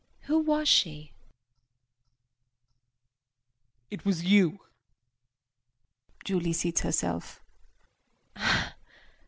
Who 0.21 0.39
was 0.39 0.67
she? 0.67 1.11
JEAN. 1.11 1.29
It 3.91 4.03
was 4.03 4.23
you! 4.23 4.61
[Julie 6.25 6.53
seats 6.53 6.81
herself. 6.81 7.39